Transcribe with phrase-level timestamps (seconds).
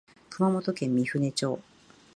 [0.31, 1.59] 熊本県御船町